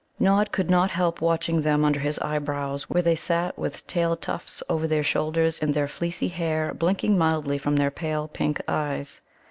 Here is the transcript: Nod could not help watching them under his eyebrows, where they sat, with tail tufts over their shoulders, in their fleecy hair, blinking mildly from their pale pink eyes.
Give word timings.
Nod 0.17 0.51
could 0.51 0.67
not 0.67 0.89
help 0.89 1.21
watching 1.21 1.61
them 1.61 1.85
under 1.85 1.99
his 1.99 2.17
eyebrows, 2.21 2.89
where 2.89 3.03
they 3.03 3.15
sat, 3.15 3.55
with 3.55 3.85
tail 3.85 4.15
tufts 4.17 4.63
over 4.67 4.87
their 4.87 5.03
shoulders, 5.03 5.59
in 5.59 5.73
their 5.73 5.87
fleecy 5.87 6.29
hair, 6.29 6.73
blinking 6.73 7.19
mildly 7.19 7.59
from 7.59 7.75
their 7.75 7.91
pale 7.91 8.27
pink 8.27 8.59
eyes. 8.67 9.21